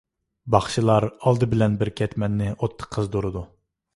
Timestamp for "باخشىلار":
0.53-1.05